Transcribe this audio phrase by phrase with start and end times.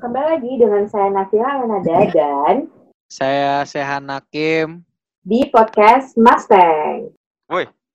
[0.00, 2.72] Kembali lagi dengan saya Nafila Yanada dan
[3.12, 4.80] Saya Sehan Hakim.
[5.20, 7.12] di podcast Mustang.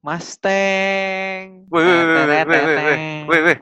[0.05, 1.65] Mustang.
[1.65, 3.57] Woi, woi, woi, woi, woi, woi, woi, woi.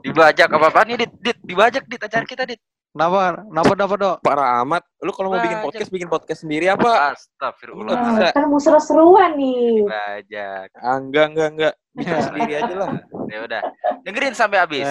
[0.00, 1.12] Dibajak apa apa nih, Dit?
[1.20, 2.64] Dit, dibajak Dit acara kita, Dit.
[2.96, 3.44] Kenapa?
[3.44, 3.72] Kenapa?
[3.76, 4.16] Kenapa, Dok?
[4.24, 4.82] Parah amat.
[5.04, 7.12] Lu kalau mau bikin podcast, bikin podcast sendiri apa?
[7.12, 7.92] Astagfirullah.
[7.92, 9.84] Nah, kan mau seru-seruan nih.
[9.84, 10.68] Dibajak.
[10.80, 11.74] Ah, enggak, enggak, enggak.
[11.92, 12.88] Bikin sendiri aja lah.
[13.28, 13.62] Ya udah.
[14.00, 14.88] Dengerin sampai habis.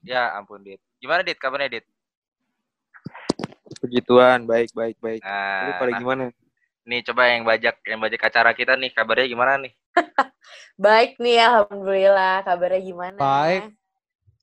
[0.00, 0.80] Ya ampun, Dit.
[1.00, 1.36] Gimana, Dit?
[1.36, 1.86] Kabarnya, Dit?
[3.80, 5.22] Begituan, baik, baik, baik.
[5.24, 6.24] Nah, Lu pada nah, gimana?
[6.80, 9.72] nih coba yang bajak yang bajak acara kita nih kabarnya gimana nih?
[10.80, 12.42] Baik nih, alhamdulillah.
[12.42, 13.18] Kabarnya gimana?
[13.20, 13.62] Baik.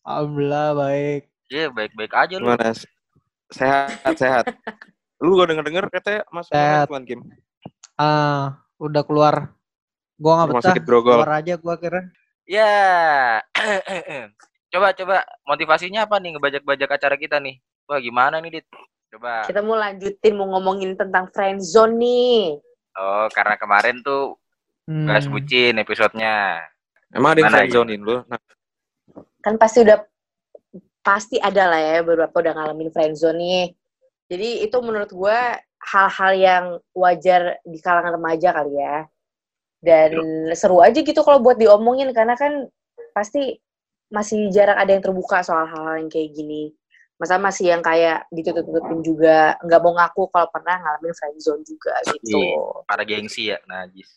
[0.06, 1.22] Alhamdulillah baik.
[1.52, 2.48] Iya, baik-baik aja lu.
[2.48, 2.72] Gimana?
[3.52, 4.46] Sehat, sehat.
[5.24, 6.86] Lu gua denger-denger katanya masuk Sehat.
[6.88, 7.22] rumah Kim.
[7.98, 9.52] Ah, udah keluar.
[10.22, 10.76] Gua nggak betah.
[10.78, 12.02] Keluar aja gua kira.
[12.46, 13.42] Ya.
[14.78, 15.18] coba coba
[15.50, 17.58] motivasinya apa nih ngebajak-bajak acara kita nih?
[17.90, 18.66] Wah, gimana nih, Dit?
[19.10, 19.50] Coba.
[19.50, 22.62] Kita mau lanjutin, mau ngomongin tentang friendzone nih.
[22.98, 24.38] Oh, karena kemarin tuh
[24.88, 25.04] Hmm.
[25.04, 26.64] bahas bucin episodenya.
[27.12, 28.24] Emang ada yang Mana friendzonein lu?
[28.24, 28.40] Nah,
[29.44, 30.00] Kan pasti udah,
[31.04, 33.66] pasti ada lah ya beberapa udah ngalamin friendzone nih.
[34.28, 35.40] Jadi itu menurut gue
[35.92, 39.08] hal-hal yang wajar di kalangan remaja kali ya.
[39.80, 40.12] Dan
[40.56, 42.68] seru aja gitu kalau buat diomongin karena kan
[43.16, 43.56] pasti
[44.08, 46.72] masih jarang ada yang terbuka soal hal-hal yang kayak gini.
[47.18, 52.38] Masa masih yang kayak ditutup-tutupin juga, nggak mau ngaku kalau pernah ngalamin friendzone juga gitu.
[52.38, 52.62] Iya.
[52.86, 54.10] Para gengsi ya, najis.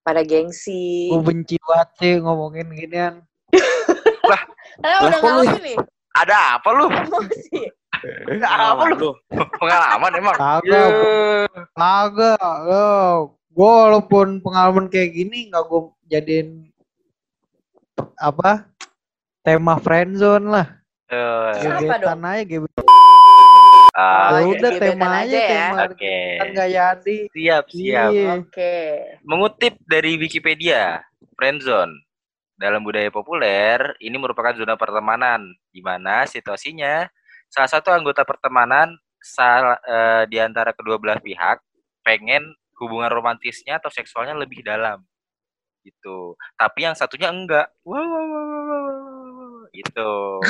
[0.00, 1.12] Pada gengsi.
[1.12, 3.14] Gua benci banget sih ngomongin ginian.
[3.52, 4.40] Karena
[4.80, 5.76] Lah, udah kok lu- ngalamin nih,
[6.16, 6.84] Ada apa lu?
[6.88, 7.58] emosi.
[8.40, 9.10] Ada apa lu?
[9.60, 10.36] Pengalaman emang.
[10.40, 10.88] Kagak,
[11.76, 12.56] kagak.
[12.64, 12.88] Lo,
[13.52, 16.72] gua walaupun pengalaman kayak gini nggak gua jadiin
[18.16, 18.64] apa?
[19.46, 20.66] Tema friendzone lah.
[21.06, 22.84] Apa Gebetan aja gebetan.
[23.94, 25.46] Oh, udah tema aja aja ya.
[25.70, 26.18] tema Oke.
[26.42, 27.16] kan nggak jadi.
[27.30, 28.10] Siap, siap.
[28.10, 28.30] Iya.
[28.42, 28.74] Oke.
[29.22, 30.98] Mengutip dari Wikipedia,
[31.38, 31.94] friendzone
[32.58, 37.06] dalam budaya populer ini merupakan zona pertemanan di mana situasinya
[37.46, 41.62] salah satu anggota pertemanan sal- eh, di antara kedua belah pihak
[42.02, 42.50] pengen
[42.82, 45.06] hubungan romantisnya atau seksualnya lebih dalam
[45.86, 46.34] gitu.
[46.58, 47.70] Tapi yang satunya enggak.
[47.86, 49.15] Wow, wow, wow, wow.
[49.72, 50.42] Gitu.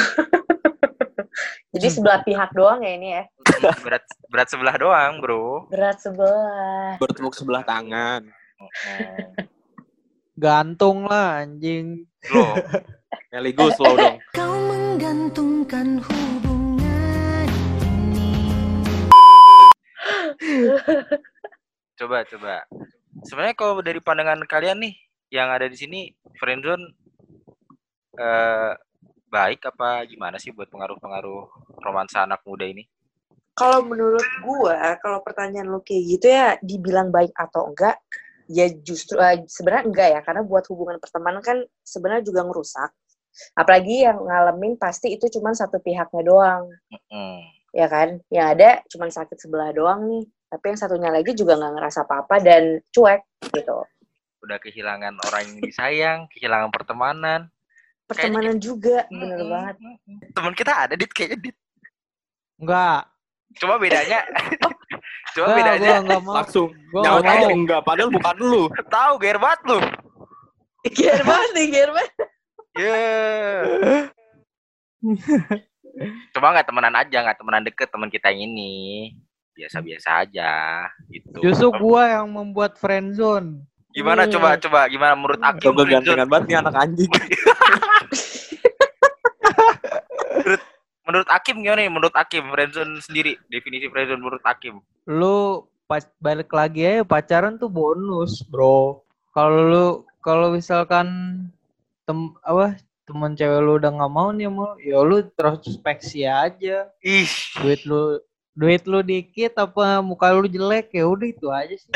[1.76, 3.24] Jadi sebelah pihak doang ya ini ya.
[3.84, 5.68] berat berat sebelah doang, Bro.
[5.68, 6.96] Berat sebelah.
[6.96, 8.24] Bertepuk sebelah tangan.
[10.36, 12.08] Gantung lah anjing.
[12.32, 12.56] Loh,
[13.36, 14.16] Meligo slow dong.
[14.32, 17.48] Kau menggantungkan hubungan
[17.84, 18.32] ini
[22.00, 22.64] coba coba.
[23.24, 24.94] Sebenarnya kalau dari pandangan kalian nih
[25.28, 26.08] yang ada di sini
[26.40, 26.84] friendzone
[28.16, 28.72] eh
[29.26, 31.42] baik apa gimana sih buat pengaruh-pengaruh
[31.82, 32.86] romansa anak muda ini?
[33.56, 37.96] Kalau menurut gua, kalau pertanyaan lo kayak gitu ya, dibilang baik atau enggak,
[38.52, 42.90] ya justru eh, sebenarnya enggak ya, karena buat hubungan pertemanan kan sebenarnya juga ngerusak.
[43.56, 46.68] Apalagi yang ngalamin pasti itu cuma satu pihaknya doang,
[47.08, 47.40] Mm.
[47.72, 48.20] ya kan?
[48.28, 50.24] Yang ada cuma sakit sebelah doang nih.
[50.46, 53.24] Tapi yang satunya lagi juga nggak ngerasa apa-apa dan cuek
[53.56, 53.82] gitu.
[54.44, 57.50] Udah kehilangan orang yang disayang, kehilangan pertemanan.
[58.06, 59.50] Pertemanan juga, bener Mm-mm.
[59.50, 59.76] banget.
[60.30, 61.56] Temen kita ada dit kayaknya dit.
[62.62, 63.02] Enggak.
[63.58, 64.20] Coba bedanya.
[65.34, 65.90] Coba Enggak, bedanya.
[65.90, 66.34] gua enggak mau.
[66.38, 66.68] Langsung.
[66.94, 67.56] Gua Nyaut nggak aja mau.
[67.58, 68.62] enggak, padahal bukan lu.
[68.94, 69.78] Tahu ger banget lu.
[70.86, 72.12] Gear banget nih, gear banget.
[72.78, 73.02] Ya.
[76.36, 78.74] Coba nggak temenan aja, nggak temenan deket teman kita yang ini.
[79.56, 80.52] Biasa-biasa aja
[81.08, 81.40] gitu.
[81.42, 83.64] Justru gua yang membuat friendzone.
[83.96, 84.32] Gimana Hmm.
[84.36, 87.08] coba coba gimana menurut Akim Coba gantengan banget nih anak anjing.
[91.06, 91.88] Menurut Akim gimana nih?
[91.88, 94.82] Menurut Akim friendzone sendiri definisi friendzone menurut Akim.
[95.06, 99.06] Lu pas balik lagi aja pacaran tuh bonus, Bro.
[99.30, 99.86] Kalau lu
[100.18, 101.06] kalau misalkan
[102.04, 102.74] tem apa
[103.06, 107.30] teman cewek lu udah nggak mau nih mau ya lu introspeksi aja Ih,
[107.62, 108.18] duit lu
[108.50, 111.94] duit lu dikit apa muka lu jelek ya udah itu aja sih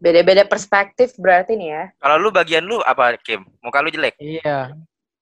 [0.00, 1.84] Beda-beda perspektif berarti nih ya.
[2.00, 3.44] kalau lu bagian lu apa Kim?
[3.60, 4.16] Muka lu jelek.
[4.18, 4.72] iya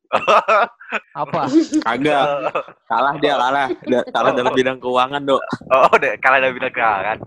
[1.21, 1.53] apa
[1.85, 2.25] Kagak.
[2.89, 3.69] Kalah dia, kalah.
[3.85, 5.43] Dia kalah dalam bidang keuangan, Dok.
[5.69, 7.19] oh, udah kalah dari bidang keuangan.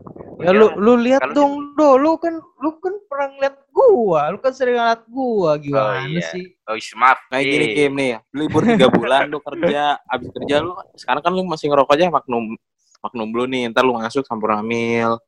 [0.41, 4.49] ya lu lu lihat dong do lu kan lu kan pernah ngeliat gua lu kan
[4.49, 6.33] sering ngeliat gua gimana iya.
[6.33, 7.21] sih Oh, maaf.
[7.29, 7.51] Kayak Iya.
[7.53, 11.69] gini Kim nih, libur tiga bulan lu kerja, abis kerja lu sekarang kan lu masih
[11.69, 12.57] ngerokok aja magnum
[13.05, 15.21] magnum dulu nih, ntar lu ngasuk campur hamil.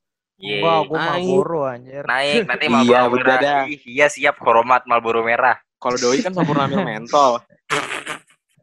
[0.44, 0.60] Iya.
[0.60, 1.08] Wah, gua Naik.
[1.24, 2.04] Marlboro anjir.
[2.04, 3.64] Naik nanti Iya, Marlboro udah merah.
[3.72, 5.56] Iya siap hormat Marlboro merah.
[5.80, 7.40] Kalau doi kan sempurna ambil mentol.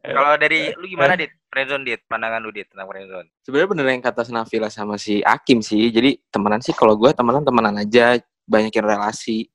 [0.01, 1.29] Kalau dari lu gimana dit?
[1.45, 3.27] Friendzone dit, pandangan lu dit tentang friendzone.
[3.43, 5.93] Sebenarnya bener yang kata Nafila sama si Akim sih.
[5.93, 8.17] Jadi temenan sih kalau gue temenan temenan aja,
[8.49, 9.45] banyakin relasi.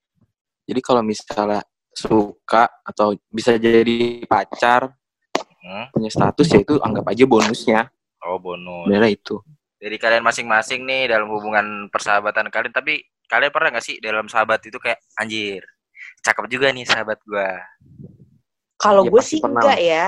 [0.69, 4.95] Jadi kalau misalnya suka atau bisa jadi pacar,
[5.67, 5.91] Hmm?
[5.91, 7.81] punya status ya itu anggap aja bonusnya.
[8.23, 8.87] Oh bonus.
[8.87, 9.43] Bener itu.
[9.77, 14.65] Dari kalian masing-masing nih dalam hubungan persahabatan kalian, tapi kalian pernah nggak sih dalam sahabat
[14.65, 15.61] itu kayak anjir,
[16.25, 17.61] cakep juga nih sahabat gua.
[18.77, 20.07] Kalau Ya, gue sih pernah enggak ya.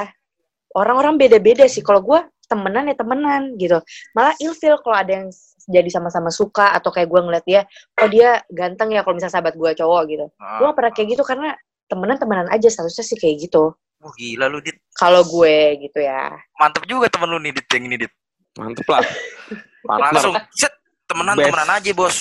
[0.76, 1.80] Orang-orang beda-beda sih.
[1.80, 3.80] Kalau gue temenan ya temenan gitu.
[4.12, 5.26] Malah ilfil kalau ada yang
[5.68, 7.60] jadi sama-sama suka atau kayak gue ngeliat dia,
[8.00, 10.26] oh dia ganteng ya kalau misalnya sahabat gue cowok gitu.
[10.40, 11.48] Ah, Gue gak pernah kayak gitu karena
[11.88, 13.72] temenan temenan aja statusnya sih kayak gitu.
[13.98, 16.30] Wah gila lu dit, Kalau gue gitu ya.
[16.56, 18.12] mantep juga temen lu nih dit yang ini dit.
[18.58, 19.02] Mantep lah.
[19.86, 20.74] Langsung set
[21.06, 21.46] temenan Best.
[21.48, 22.18] temenan aja bos.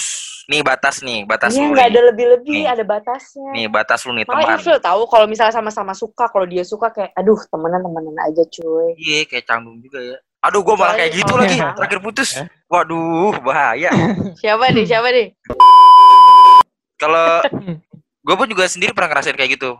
[0.47, 1.91] Nih batas nih, batas Iya lu nggak nih.
[1.91, 2.71] ada lebih-lebih, Nih.
[2.71, 3.49] ada batasnya.
[3.51, 4.55] Nih batas lu nih Malah teman.
[4.55, 8.95] ilfil tahu kalau misalnya sama-sama suka, kalau dia suka kayak, aduh temenan temenan aja cuy.
[8.95, 10.15] Iya kayak canggung juga ya.
[10.39, 11.75] Aduh gua malah kayak gitu Oh, lagi, iya.
[11.75, 12.29] terakhir putus.
[12.65, 13.91] Waduh bahaya.
[14.39, 14.85] Siapa nih?
[14.87, 15.27] Siapa nih?
[16.95, 17.43] Kalau
[18.23, 19.75] gue pun juga sendiri pernah ngerasain kayak gitu.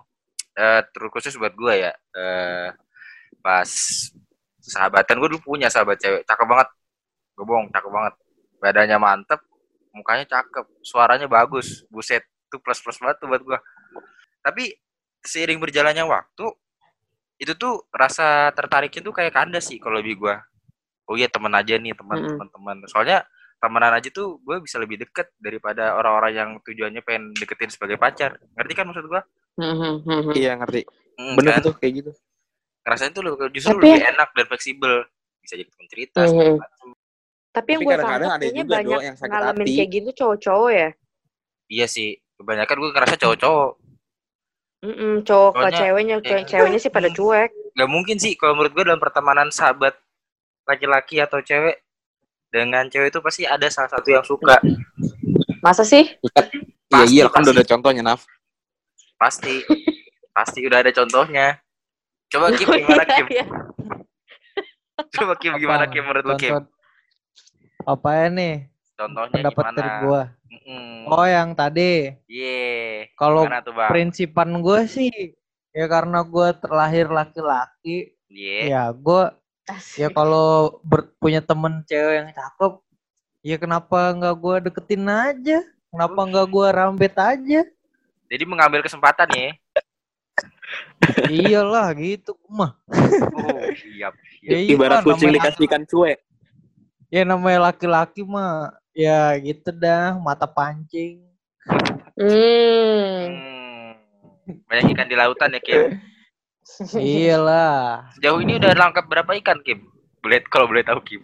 [0.53, 1.92] Eh terkhusus buat gue ya.
[2.12, 2.68] Eh
[3.39, 3.69] pas
[4.67, 6.67] sahabatan gue dulu punya sahabat cewek, cakep banget.
[7.39, 8.13] Gue bohong, cakep banget.
[8.59, 9.39] Badannya mantep,
[9.95, 11.87] mukanya cakep, suaranya bagus.
[11.87, 13.59] Buset, itu plus plus banget tuh buat gue.
[14.43, 14.75] Tapi
[15.23, 16.45] seiring berjalannya waktu,
[17.37, 20.35] itu tuh rasa tertariknya tuh kayak kandas sih kalau lebih gue.
[21.07, 22.29] Oh iya temen aja nih teman Mm-mm.
[22.35, 22.77] teman teman.
[22.91, 23.23] Soalnya
[23.61, 28.35] temenan aja tuh gue bisa lebih deket daripada orang-orang yang tujuannya pengen deketin sebagai pacar.
[28.57, 29.21] Ngerti kan maksud gue?
[29.57, 30.35] Hmm, hmm, hmm, hmm.
[30.37, 30.81] Iya ngerti.
[31.17, 31.63] Hmm, Bener kan?
[31.65, 32.11] tuh kayak gitu.
[32.88, 34.94] Ngerasain tuh lebih- justru Tapi- lebih enak dan fleksibel.
[35.44, 36.19] Bisa jadi teman cerita.
[36.24, 36.95] Segala hmm.
[37.51, 39.75] Tapi yang Tapi gue tangkap ada kayaknya banyak yang sakit ngalamin hati.
[39.75, 40.89] kayak gitu cowok-cowok ya.
[41.68, 42.10] Iya sih.
[42.38, 43.72] Kebanyakan gue ngerasa cowok-cowok.
[44.78, 47.50] Mm-mm, cowok ke ceweknya, kayak ceweknya sih pada cuek.
[47.74, 49.98] Gak mungkin sih kalau menurut gue dalam pertemanan sahabat
[50.63, 51.81] laki-laki atau cewek
[52.54, 54.62] dengan cewek itu pasti ada salah satu yang suka.
[55.66, 56.13] Masa sih?
[56.13, 56.45] Iya
[56.88, 58.22] Pasti, iya kan udah ada contohnya Naf.
[59.18, 59.66] Pasti.
[60.30, 61.57] pasti udah ada contohnya.
[62.27, 63.25] Coba Kim gimana Kim?
[63.29, 63.45] Iya.
[65.15, 66.51] Coba Kim gimana Kim menurut lu Kim?
[66.51, 66.59] Ya
[68.29, 68.56] nih
[68.94, 69.77] Contohnya pendapat gimana?
[69.77, 70.21] dari gua?
[70.47, 71.07] Mm-mm.
[71.07, 73.07] Oh yang tadi Iya.
[73.13, 73.89] Kalau Gimana tuh bang?
[73.89, 75.12] prinsipan gue sih
[75.71, 78.59] ya karena gue terlahir laki-laki Iya.
[78.68, 79.24] ya gue
[79.68, 79.95] Asik.
[80.00, 80.79] ya kalau
[81.18, 82.74] punya temen cewek yang cakep
[83.39, 87.62] ya kenapa nggak gue deketin aja kenapa nggak gue rambet aja
[88.27, 89.56] Jadi mengambil kesempatan ya.
[91.29, 94.13] Iyalah gitu mah Oh, siap.
[94.43, 94.57] ya siap.
[94.57, 96.17] iya, Ibarat kucing namanya- dikasih ikan cuek.
[97.07, 101.23] ya namanya laki-laki mah ya gitu dah mata pancing
[102.17, 103.29] Hmm.
[103.29, 103.93] Hmm.
[104.65, 106.01] Banyak ikan di lautan ya Kim.
[106.95, 109.85] iyalah Sejauh ini udah nangkap berapa ikan Kim?
[110.19, 111.21] Boleh kalau boleh tahu Kim.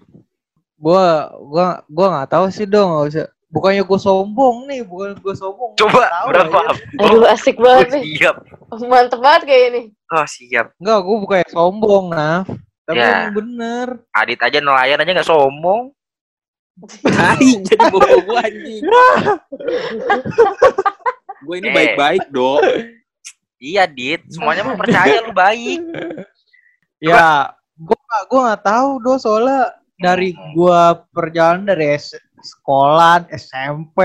[0.75, 5.77] gua gua gua nggak tahu sih dong usah bukannya gue sombong nih bukan gue sombong
[5.77, 6.57] Coba tahu berapa?
[6.65, 6.73] aja.
[6.99, 8.03] Aduh asik Oh, banget nih.
[8.17, 8.35] siap.
[8.81, 9.81] Mantep banget kayak ini.
[10.09, 10.73] Oh, siap.
[10.75, 12.47] Enggak, gue bukannya sombong, Naf.
[12.83, 13.07] Tapi Ya.
[13.23, 13.87] emang bener.
[14.11, 15.93] Adit aja nelayan aja nggak sombong.
[17.05, 18.81] Tai jadi bobo gua anjing.
[21.39, 21.73] Gue ini Eh.
[21.73, 22.57] baik-baik, Do.
[23.57, 24.25] Iya, Dit.
[24.27, 25.81] Semuanya mah percaya lu baik.
[27.03, 33.99] Ya, gue gak, gua gak tahu do soalnya dari gua perjalanan dari S- sekolah, SMP,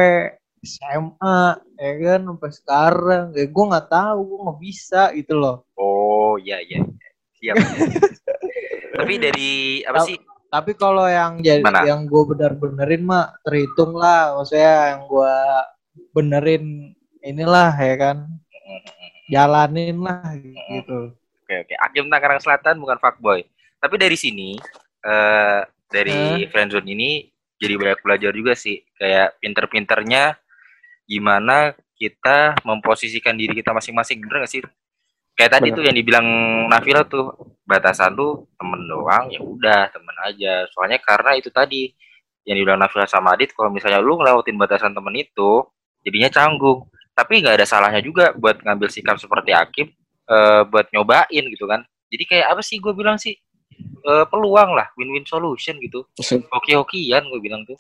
[0.63, 5.67] SMA, ya kan sampai sekarang, ya gue nggak tahu, gue nggak bisa gitu loh.
[5.75, 6.87] Oh, iya, iya.
[7.39, 7.57] Siap.
[8.99, 10.19] Tapi dari apa sih?
[10.49, 11.85] Tapi kalau yang jadi Mana?
[11.85, 15.37] yang gue bener-benerin mah terhitung lah, maksudnya yang gue
[16.17, 16.65] benerin
[17.21, 18.17] inilah ya kan,
[19.29, 21.13] jalanin lah gitu.
[21.45, 21.75] Oke, oke.
[21.85, 23.45] Akim Tangerang Selatan bukan fuckboy.
[23.79, 24.57] Tapi dari sini
[24.99, 27.25] eh dari friendzone ini
[27.59, 28.81] jadi banyak belajar juga sih.
[28.95, 30.39] Kayak pinter-pinternya
[31.05, 34.23] gimana kita memposisikan diri kita masing-masing.
[34.23, 34.63] Bener gak sih?
[35.35, 35.77] Kayak tadi Bener.
[35.79, 36.27] tuh yang dibilang
[36.71, 37.35] Nafila tuh
[37.67, 40.67] batasan lu temen doang ya udah temen aja.
[40.75, 41.91] Soalnya karena itu tadi
[42.47, 45.67] yang dibilang Nafila sama Adit kalau misalnya lu ngelewatin batasan temen itu
[46.07, 46.87] jadinya canggung.
[47.15, 49.91] Tapi nggak ada salahnya juga buat ngambil sikap seperti Akim
[50.31, 51.83] eh, buat nyobain gitu kan.
[52.09, 53.35] Jadi kayak apa sih gue bilang sih
[54.09, 56.07] Eh, peluang lah win-win solution gitu.
[56.49, 57.77] Oke-okean gue bilang tuh.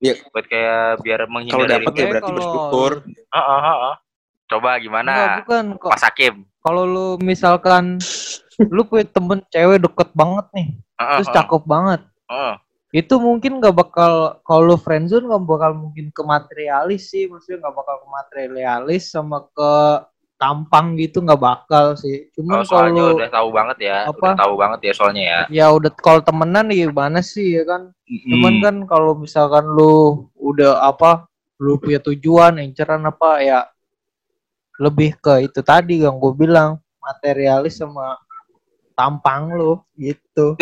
[0.00, 0.20] Iya.
[0.32, 2.92] Buat kayak biar Kalau menghindar dari dapat ya berarti kalau bersyukur.
[3.28, 3.94] Ah, ah, ah, ah.
[4.48, 5.12] Coba Enggak, gimana
[5.44, 5.90] bukan kok.
[5.92, 6.34] Mas Hakim?
[6.64, 8.00] Kalau lu misalkan
[8.72, 12.00] lu punya temen cewek deket banget nih, Ah, ah, terus cakep banget.
[12.30, 12.56] ah.
[12.94, 17.74] itu mungkin nggak bakal kalau lu friendzone nggak bakal mungkin ke materialis sih maksudnya nggak
[17.74, 19.72] bakal ke materialis sama ke
[20.34, 22.28] tampang gitu nggak bakal sih.
[22.36, 23.96] Oh, Cuman soalnya kalau udah tahu banget ya.
[24.10, 24.18] Apa?
[24.18, 25.40] Udah tahu banget ya soalnya ya.
[25.48, 27.82] ya udah kalau temenan ya gimana sih ya kan.
[28.04, 28.62] Cuman Hmm.
[28.62, 31.24] kan kalau misalkan lu udah apa
[31.62, 33.60] lu punya tujuan inceran apa ya
[34.82, 38.18] lebih ke itu tadi yang gue bilang materialis sama
[38.98, 40.58] tampang lu gitu.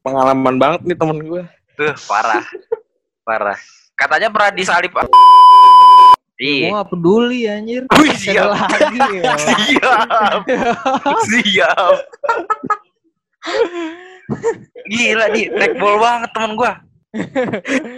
[0.00, 1.42] Pengalaman banget nih temen gue.
[1.76, 2.42] Tuh, parah.
[3.22, 3.58] parah.
[3.92, 4.90] Katanya pernah disalip.
[6.38, 6.70] Gue Iya.
[6.70, 7.82] gak peduli anjir.
[7.90, 8.54] Wih, siap.
[8.54, 9.34] lagi ya.
[9.50, 10.42] Siap.
[11.26, 11.94] Siap.
[14.86, 16.72] Gila nih, trackball banget temen gua.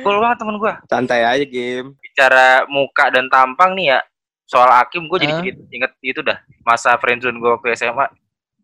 [0.01, 0.75] Ball banget temen gua.
[0.87, 1.93] Santai aja game.
[1.99, 4.01] Bicara muka dan tampang nih ya.
[4.47, 6.39] Soal Hakim gue jadi cerit- inget itu dah.
[6.65, 8.07] Masa friendzone gue waktu SMA.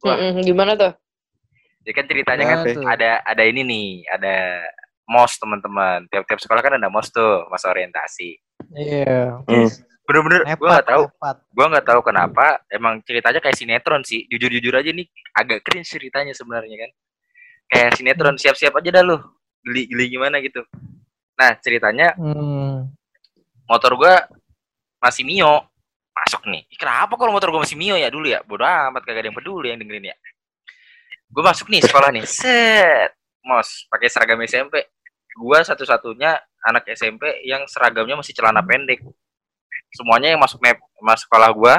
[0.03, 0.17] Wah.
[0.41, 0.91] Gimana tuh?
[1.85, 2.83] Ya kan ceritanya kan Nah, tuh.
[2.83, 4.67] ada ada ini nih, ada
[5.07, 6.03] mos teman-teman.
[6.09, 8.35] Tiap-tiap sekolah kan ada mos tuh, masa orientasi.
[8.75, 9.43] Iya.
[9.47, 9.69] Hmm.
[10.07, 11.05] Bener-bener gue gak tahu.
[11.51, 14.23] gue nggak tahu kenapa emang ceritanya kayak sinetron sih.
[14.31, 16.91] Jujur jujur aja nih agak cringe ceritanya sebenarnya kan.
[17.67, 19.19] Kayak sinetron siap-siap aja dah lu.
[19.67, 20.63] Geli geli gimana gitu.
[21.35, 22.91] Nah ceritanya Hmm.
[23.67, 24.15] motor gue
[25.03, 25.67] masih mio.
[26.17, 26.65] Masuk nih.
[26.73, 28.09] Ih, kenapa kalau motor gue masih mio ya?
[28.09, 28.41] Dulu ya?
[28.47, 30.17] Bodoh amat kagak ada yang peduli yang dengerin ya.
[31.29, 32.25] Gue masuk nih sekolah nih.
[32.25, 33.11] Set.
[33.45, 34.87] Mos pakai seragam SMP
[35.37, 39.05] gue satu-satunya anak SMP yang seragamnya masih celana pendek
[39.93, 41.75] semuanya yang masuk nep masuk sekolah gue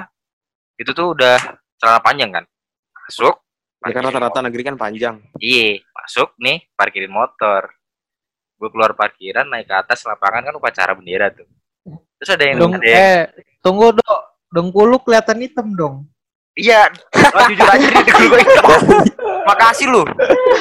[0.78, 1.38] itu tuh udah
[1.82, 2.46] celana panjang kan
[3.10, 3.42] masuk
[3.86, 5.16] Ya kan parkirin rata-rata negeri kan panjang.
[5.38, 7.70] Iya, masuk nih, parkirin motor.
[8.58, 11.46] Gue keluar parkiran, naik ke atas lapangan kan upacara bendera tuh.
[12.18, 13.24] Terus ada yang, Dong, ada yang eh,
[13.62, 14.22] tunggu dong.
[14.50, 15.96] Dengkul lu kelihatan hitam dong.
[16.58, 16.90] iya,
[17.38, 18.66] oh, jujur aja di dengkul gue hitam.
[19.50, 20.04] Makasih lu,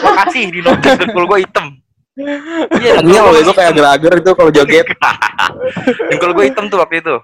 [0.05, 1.67] makasih di notis dengkul gue hitam.
[2.16, 4.87] Iya, Ini kalau gue kayak agar-agar itu kalau joget.
[6.08, 7.16] dengkul gue hitam tuh waktu itu.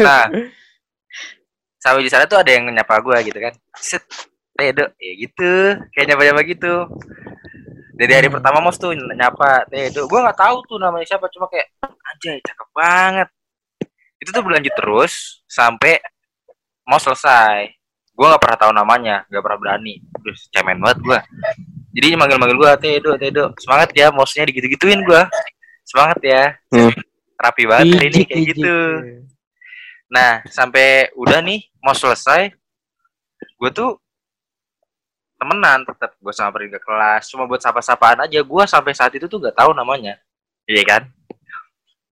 [0.00, 0.24] Nah,
[1.76, 3.52] sampai di sana tuh ada yang nyapa gue gitu kan.
[3.76, 4.00] Set,
[4.54, 5.52] Tedo, ya gitu,
[5.92, 6.74] kayak nyapa-nyapa gitu.
[7.94, 8.40] Dari hari Hmm.
[8.40, 10.08] pertama mos tuh nyapa Tedo.
[10.08, 13.28] Gue nggak tahu tuh namanya siapa, cuma kayak anjay cakep banget.
[14.16, 16.00] Itu tuh berlanjut terus sampai
[16.88, 17.68] mau selesai.
[18.14, 20.00] Gue nggak pernah tahu namanya, nggak pernah berani.
[20.24, 21.18] Terus cemen banget gue.
[21.94, 23.44] Jadi manggil-manggil gue Tedo, Tedo.
[23.62, 25.22] Semangat ya, mosnya digitu-gituin gue.
[25.86, 26.58] Semangat ya.
[26.74, 26.90] Hmm.
[27.38, 28.76] Rapi banget hari ini Ijik, kayak gitu.
[30.10, 32.50] Nah, sampai udah nih mau selesai,
[33.58, 33.98] gue tuh
[35.38, 39.42] temenan tetap gue samperin ke kelas cuma buat sapa-sapaan aja gue sampai saat itu tuh
[39.44, 40.16] gak tahu namanya
[40.64, 41.04] iya kan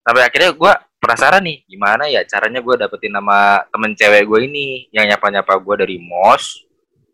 [0.03, 4.67] sampai akhirnya gue penasaran nih gimana ya caranya gue dapetin nama temen cewek gue ini
[4.93, 6.67] yang nyapa-nyapa gue dari mos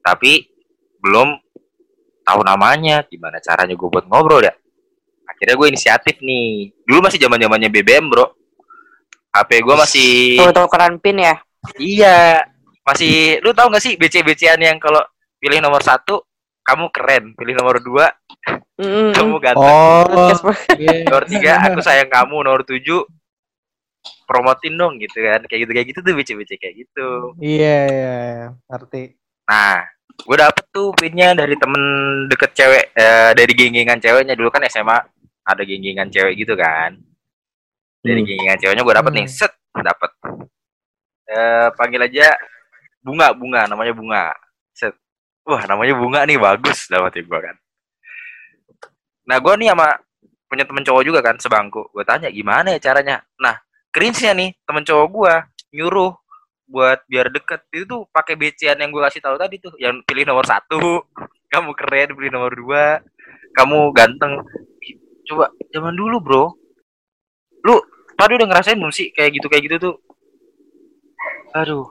[0.03, 0.49] tapi
[0.99, 1.39] belum
[2.29, 4.53] tahu namanya gimana caranya gue buat ngobrol ya
[5.25, 8.37] akhirnya gue inisiatif nih dulu masih zaman zamannya BBM bro
[9.29, 11.37] HP gue masih Tuh tukeran pin ya?
[11.77, 12.43] Iya,
[12.83, 15.05] masih lu tahu gak sih BC-BCan yang kalau
[15.37, 16.25] pilih nomor satu
[16.65, 18.09] kamu keren, pilih nomor dua
[18.81, 19.13] Mm-mm.
[19.13, 20.33] kamu ganteng, Oh,
[20.81, 21.05] iya.
[21.09, 23.05] nomor tiga aku sayang kamu, nomor tujuh
[24.25, 27.09] promotin dong gitu kan, kayak gitu kayak gitu tuh BC-BC kayak gitu.
[27.41, 28.47] Iya, iya, iya.
[28.69, 29.17] ngerti.
[29.49, 29.83] Nah,
[30.19, 31.83] gue dapet tuh pinnya dari temen
[32.27, 34.99] deket cewek, eh, dari geng-gengan ceweknya dulu kan SMA
[35.47, 36.99] ada geng-gengan cewek gitu kan.
[38.03, 38.27] Dari Hmm.
[38.27, 39.35] geng-gengan ceweknya gue dapet nih, Hmm.
[39.35, 40.11] set dapet.
[41.29, 42.35] Eh, panggil aja
[43.05, 44.25] bunga, bunga, namanya bunga.
[44.75, 44.97] Set.
[45.45, 47.57] Wah, namanya bunga nih bagus dapetin gue kan.
[49.29, 49.89] Nah, gue nih sama
[50.49, 51.93] punya temen cowok juga kan sebangku.
[51.93, 53.21] Gue tanya gimana ya caranya.
[53.37, 53.61] Nah,
[53.93, 55.35] cringe-nya nih temen cowok gue
[55.77, 56.13] nyuruh
[56.69, 57.65] buat biar deket.
[57.73, 61.03] Itu tuh pakai BCan yang gue kasih tahu tadi tuh yang pilih nomor satu.
[61.53, 63.01] Kamu keren pilih nomor dua.
[63.57, 64.45] Kamu ganteng.
[65.25, 66.45] Coba zaman dulu bro.
[67.65, 67.81] Lu
[68.15, 69.97] tadi udah ngerasain belum sih kayak gitu kayak gitu tuh?
[71.57, 71.89] Aduh.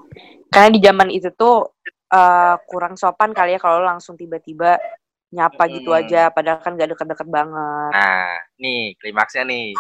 [0.48, 1.74] Karena di zaman itu tuh
[2.08, 4.80] eh, kurang sopan kali ya kalau langsung tiba-tiba
[5.28, 6.00] nyapa gitu Hmm.
[6.06, 6.30] aja.
[6.32, 7.92] Padahal kan gak deket-deket banget.
[7.92, 9.74] nah nih klimaksnya nih.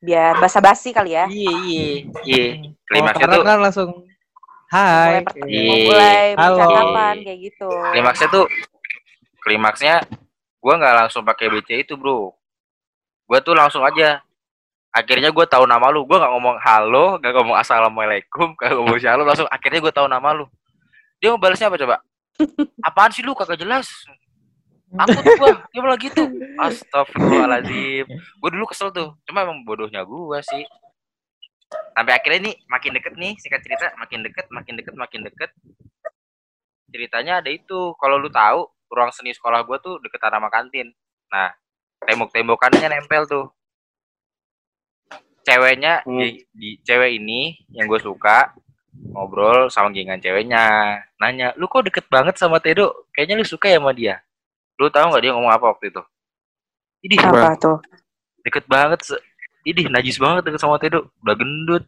[0.00, 1.26] Biar basa-basi kali ya.
[1.28, 1.86] iya iya
[2.24, 2.44] iya.
[2.88, 3.90] Klimaksnya tuh kan langsung
[4.68, 5.24] Hai.
[5.24, 5.74] per- Iya.
[5.88, 6.56] mulai Halo.
[6.60, 7.68] percakapan kayak gitu.
[7.92, 8.44] klimaksnya tuh
[9.40, 9.94] klimaksnya
[10.60, 12.36] gua nggak langsung pakai BC itu bro.
[13.24, 14.20] Gua tuh langsung aja.
[14.88, 16.02] Akhirnya gue tahu nama lu.
[16.04, 20.32] Gue nggak ngomong halo nggak ngomong assalamualaikum nggak ngomong shalom langsung akhirnya gue tahu nama
[20.32, 20.48] lu.
[21.20, 21.96] Dia mau balasnya apa coba?
[22.88, 23.36] Apaan sih lu?
[23.36, 23.88] Kagak jelas.
[24.88, 26.24] Takut gue dia malah gitu.
[26.64, 28.04] Astagfirullahaladzim.
[28.10, 29.12] Gue dulu kesel tuh.
[29.24, 30.64] Cuma emang bodohnya gue sih
[31.68, 35.50] sampai akhirnya nih makin deket nih singkat cerita makin deket makin deket makin deket.
[36.88, 40.88] Ceritanya ada itu kalau lu tahu ruang seni sekolah gue tuh deketan sama kantin.
[41.28, 41.52] Nah
[42.08, 43.46] tembok-tembokannya nempel tuh.
[45.44, 46.20] Ceweknya Hmm.
[46.20, 48.52] di, di- cewek ini yang gue suka
[49.12, 50.64] ngobrol sama gengan ceweknya.
[51.20, 53.08] Nanya lu kok deket banget sama Tedo?
[53.12, 54.20] Kayaknya lu suka ya sama dia.
[54.80, 56.02] Lu tahu nggak dia ngomong apa waktu itu?
[57.04, 57.78] Idih, Apa tuh?
[58.42, 59.00] deket banget
[59.62, 61.84] Idih, najis banget deket sama Tedo udah gendut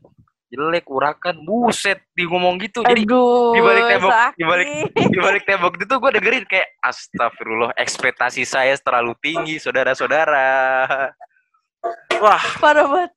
[0.51, 5.43] jelek urakan buset dia ngomong gitu jadi Aduh, di balik tembok- di balik- di balik
[5.47, 10.51] tembok itu gue dengerin kayak astagfirullah ekspektasi saya terlalu tinggi saudara-saudara
[12.19, 13.11] wah Parah banget.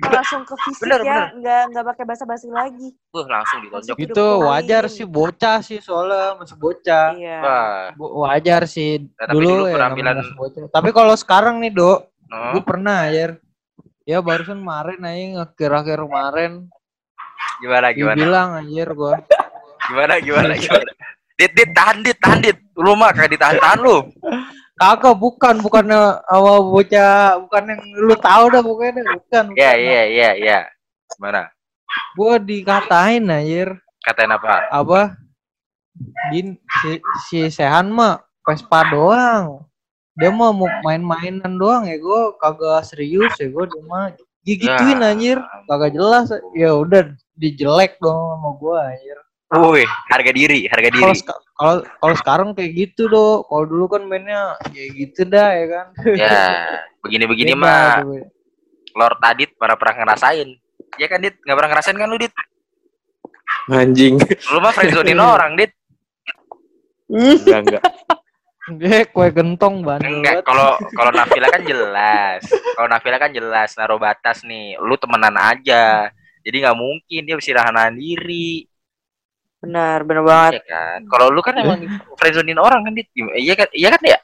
[0.00, 1.28] Langsung ke fisik Bener, ya, bener.
[1.36, 2.88] nggak nggak pakai basa-basi lagi.
[3.12, 3.96] Tuh langsung ditonjok.
[4.00, 7.06] Itu wajar sih bocah sih soalnya masih bocah.
[7.12, 7.38] Iya.
[7.44, 7.80] Wah,
[8.24, 10.24] Wajar sih Nah, tapi dulu, dulu ya penampilan-.
[10.72, 11.98] Tapi kalau sekarang nih, Dok,
[12.32, 12.36] no.
[12.56, 13.36] gue pernah ayer.
[14.10, 16.52] Ya barusan kemarin aja akhir-akhir kemarin
[17.62, 19.22] gimana gimana bilang anjir gua.
[19.86, 20.90] gimana gimana gimana.
[21.38, 22.58] Dit, dit, tahan, dit, tahan, dit.
[22.74, 24.10] Lu mah kayak ditahan-tahan lu.
[24.74, 29.44] Kagak bukan bukannya awal bocah bukan yang lu tahu dah pokoknya bukan.
[29.54, 30.58] Iya, iya, iya, iya.
[31.14, 31.46] Gimana?
[32.18, 34.66] Gue dikatain anjir Katain apa?
[34.74, 35.00] apa
[36.32, 36.90] Gin, si,
[37.28, 39.69] si Sehan mah Vespa doang.
[40.18, 44.10] Dia mah mau main-mainan doang ya gue kagak serius ya gue dia mah
[44.42, 45.12] gigituin Ya.
[45.14, 45.38] anjir
[45.68, 49.18] kagak jelas ya udah dijelek dong sama gue anjir.
[49.50, 51.10] Woi, harga diri, harga diri.
[51.58, 55.86] kalau kalau sekarang kayak gitu do, kalau dulu kan mainnya ya gitu dah ya kan.
[56.14, 56.38] Ya,
[57.02, 58.30] begini-begini mah tuh.
[58.94, 60.54] Lord Adit pada pernah ngerasain.
[60.98, 61.38] Ya kan, Dit?
[61.42, 62.32] Nggak pernah ngerasain kan lu, Dit?
[63.70, 64.22] Anjing.
[64.54, 65.74] Lu mah friendzonin orang, Dit.
[67.10, 67.82] enggak, enggak.
[68.80, 70.44] Dia kue gentong bandel Enggak, banget.
[70.46, 72.40] kalau kalau Nafila kan jelas.
[72.48, 74.78] Kalau Nafila kan jelas naruh batas nih.
[74.78, 76.12] Lu temenan aja.
[76.40, 78.64] Jadi nggak mungkin dia bisa nahan diri.
[79.60, 80.52] Benar, benar banget.
[80.56, 80.98] Iya kan?
[81.04, 81.84] Kalau lu kan emang
[82.16, 83.12] friendzonin orang kan, Dit.
[83.12, 83.68] Gim- Iya kan?
[83.76, 84.18] Iya kan ya?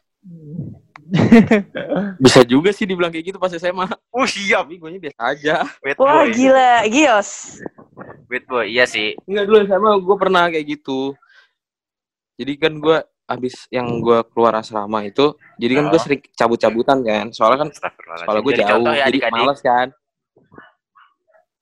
[2.25, 3.87] Bisa juga sih dibilang kayak gitu pas SMA.
[4.11, 4.65] Oh, siap.
[4.67, 5.57] Tapi gue biasa aja.
[5.85, 6.33] Wait Wah, boy.
[6.33, 7.61] gila, Gios.
[8.26, 8.65] Wait boy.
[8.67, 9.12] Iya sih.
[9.29, 11.12] Enggak dulu SMA gue pernah kayak gitu.
[12.37, 16.02] Jadi kan gue abis yang gue keluar asrama itu, jadi kan gue Oh.
[16.02, 17.26] sering cabut-cabutan kan.
[17.30, 19.32] Soalnya kan sekolah gue jauh, ya, jadi adik-adik.
[19.34, 19.86] males kan.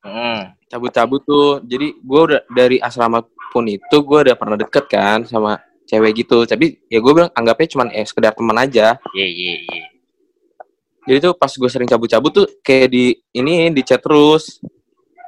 [0.04, 0.52] Hmm.
[0.68, 1.64] Cabut-cabut tuh.
[1.64, 6.44] Jadi gue udah dari asrama pun itu gue udah pernah deket kan sama cewek gitu.
[6.44, 9.00] Tapi ya gue bilang anggapnya cuman eh sekedar teman aja.
[9.16, 9.84] Iya, iya, iya.
[11.04, 14.60] Jadi tuh pas gue sering cabut-cabut tuh kayak di ini di chat terus.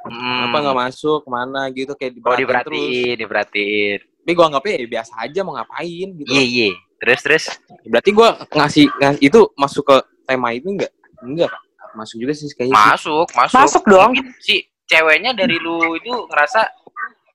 [0.05, 0.53] Hmm.
[0.53, 2.77] Apa nggak masuk ke mana gitu kayak Oh, diperhatiin terus.
[2.77, 3.99] diperhatiin, diperhatiin.
[4.27, 6.27] Tapi gue anggapnya ya biasa aja mau ngapain gitu.
[6.27, 6.69] Iya, iya.
[6.99, 7.43] Terus, terus.
[7.87, 9.95] Berarti gue ngasih, ngasih itu masuk ke
[10.27, 10.91] tema itu enggak?
[11.23, 11.61] Enggak, Pak.
[11.95, 12.75] Masuk juga sih kayaknya.
[12.75, 12.87] sih.
[12.91, 13.55] Masuk, masuk.
[13.55, 14.11] Masuk dong.
[14.11, 16.67] Mungkin si ceweknya dari lu itu ngerasa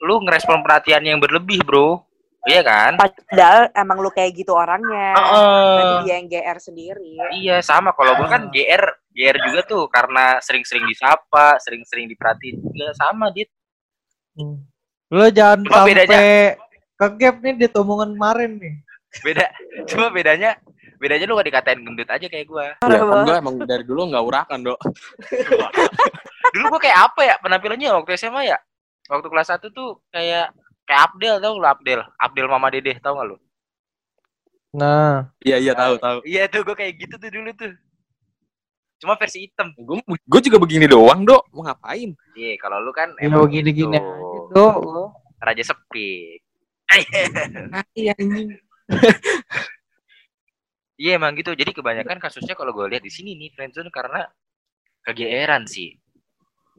[0.05, 2.05] lu ngerespon perhatian yang berlebih, bro.
[2.45, 3.01] Iya kan?
[3.01, 5.17] Padahal emang lu kayak gitu orangnya.
[5.17, 5.73] Heeh.
[5.81, 7.13] Tapi dia yang GR sendiri.
[7.41, 7.97] Iya, sama.
[7.97, 8.85] Kalau gue kan GR,
[9.17, 13.49] GR juga tuh karena sering-sering disapa, sering-sering diperhatiin juga sama, Dit.
[15.09, 16.53] Lu jangan Cuma sampai bedanya-
[17.03, 18.75] kegap nih di omongan kemarin nih.
[19.21, 19.47] Beda.
[19.91, 20.57] Cuma bedanya
[21.03, 22.79] bedanya lu gak dikatain gendut aja kayak gua.
[22.79, 24.79] Ya, gue emang dari dulu nggak urakan, dok.
[26.55, 28.59] Dulu gua kayak apa ya penampilannya waktu SMA ya?
[29.11, 30.55] Waktu kelas 1 tuh kayak
[30.87, 33.37] kayak Abdel tau lu Abdel, Abdel Mama Dede tau gak lu?
[34.73, 36.19] Nah, Iya, iya, tahu, tahu.
[36.25, 37.73] Iya tuh gua kayak gitu tuh dulu tuh.
[39.03, 39.75] Cuma versi hitam.
[39.75, 41.51] Gue gue juga begini doang, dok.
[41.51, 42.15] Mau ngapain?
[42.39, 44.07] Iya, kalau lu kan ya emang begini-gini gitu.
[44.07, 45.11] aja tuh.
[45.43, 46.39] Raja sepi.
[47.95, 48.49] Iya, anjing.
[51.01, 51.57] Iya emang gitu.
[51.57, 54.29] Jadi kebanyakan kasusnya kalau gue lihat di sini nih friendzone karena
[55.03, 55.97] kegeeran sih.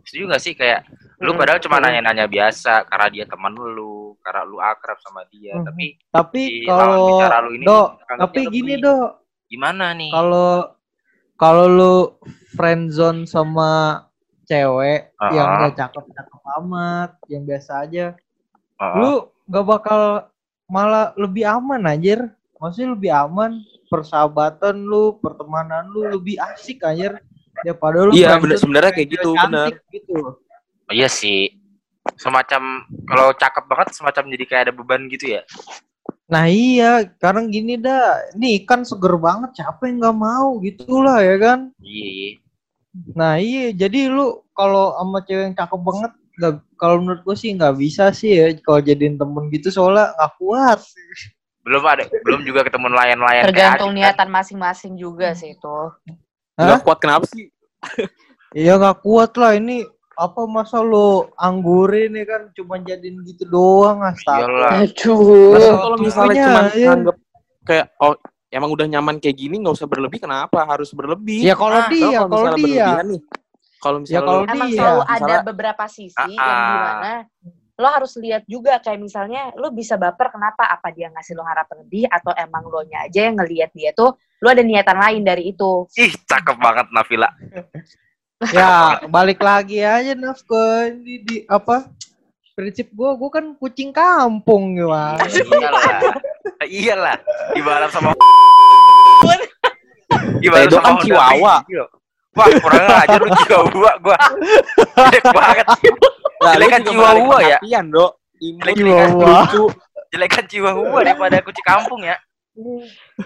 [0.04, 0.84] Setuju gak sih kayak
[1.24, 1.86] lu Hmm, padahal cuma hmm.
[1.88, 5.66] nanya-nanya biasa karena dia teman lu, karena lu akrab sama dia, Hmm.
[5.70, 9.10] tapi Tapi Di lawan kalau bicara lu ini anggapnya tapi gini, Dok.
[9.48, 10.12] gimana nih?
[10.12, 10.52] Kalau
[11.40, 11.96] kalau lu
[12.54, 14.04] friendzone sama
[14.44, 15.32] cewek Ah.
[15.32, 18.06] yang gak cakep-cakep amat, yang biasa aja,
[18.82, 18.96] Heeh.
[19.00, 19.14] lu
[19.50, 20.02] gak bakal
[20.68, 22.20] malah lebih aman anjir.
[22.60, 23.60] Maksudnya lebih aman
[23.92, 27.20] persahabatan lu, pertemanan lu lebih asik anjir.
[27.64, 30.40] Daripada lu Iya, bener- sebenarnya kayak gitu, cantik gitu.
[30.92, 31.54] Iya sih.
[32.20, 35.42] Semacam kalau cakep banget semacam jadi kayak ada beban gitu ya.
[36.28, 41.60] Nah iya, sekarang gini dah, nih kan seger banget, yang nggak mau gitulah ya kan?
[41.80, 42.30] Iya, iya.
[43.16, 47.54] Nah iya, jadi lu kalau sama cewek yang cakep banget, nggak, kalau menurut gue sih
[47.54, 50.80] nggak bisa sih ya kalau jadiin temen gitu soalnya nggak kuat.
[51.64, 53.98] Belum ada, belum juga ketemu nelayan-nelayan kayak Tergantung kan.
[53.98, 55.78] niatan masing-masing juga sih itu.
[56.60, 57.48] Nggak kuat kenapa sih?
[58.54, 59.82] Iya nggak kuat lah ini
[60.14, 64.46] apa masa lu anggurin ya kan cuma jadiin gitu doang astaga.
[64.46, 64.72] Iyalah.
[64.86, 65.58] Aduh.
[65.58, 66.90] Kalau misalnya cuma iya.
[66.94, 67.16] anggap
[67.66, 68.14] kayak oh
[68.54, 71.42] emang udah nyaman kayak gini nggak usah berlebih kenapa harus berlebih?
[71.42, 73.20] Ya kalau Ah, dia, kalau misalnya dia, nih,
[73.84, 76.64] kalau misalnya kalau lu- Emang Iya, selalu ada misalnya- beberapa sisi Ah, yang ah.
[76.64, 77.14] di mana
[77.74, 81.82] lo harus lihat juga kayak misalnya lo bisa baper kenapa apa dia ngasih lo harapan
[81.82, 85.50] lebih atau emang lo nya aja yang ngelihat dia tuh lo ada niatan lain dari
[85.50, 87.28] itu Ih, cakep banget Nafila.
[88.56, 90.64] ya balik lagi aja Naf ke
[90.96, 91.90] di, di apa
[92.54, 96.14] prinsip gue gue kan kucing kampung ya Iyalah.
[96.62, 97.16] Iyalah.
[97.58, 98.14] Ibarat sama
[100.46, 101.56] Ibarat Edo kan Chihuahua.
[102.34, 104.18] Wah, kurang aja lu Chihuahua gua.
[104.98, 105.66] Jelek banget.
[106.42, 107.58] Jelek lu kan Chihuahua menarik ya?
[107.60, 108.12] perhatian, Dok.
[108.40, 109.28] Imut, Jelek Chihuahua.
[109.30, 109.64] lucu.
[110.10, 112.18] Jelekan Chihuahua daripada kucing kampung ya.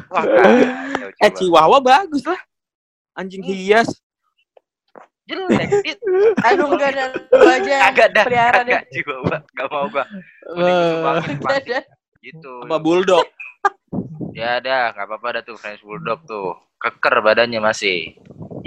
[0.07, 2.39] Wah, kacau, Eh, Chihuahua bagus lah.
[3.13, 3.89] Anjing hias.
[5.23, 5.67] Jelek.
[6.47, 8.23] Aduh enggak ada lo aja Kagak dah.
[8.23, 9.37] pelihara deh Kagak Chihuahua.
[9.51, 10.03] Gak mau gua.
[10.47, 11.11] Gua.
[11.19, 11.79] Enggak ada.
[12.19, 12.53] Gitu.
[12.63, 13.27] Sama bulldog.
[14.31, 16.53] Ya dah, nggak apa-apa dah tuh French Bulldog tuh.
[16.77, 18.13] Keker badannya masih.